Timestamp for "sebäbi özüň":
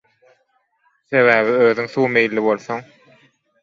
1.13-1.93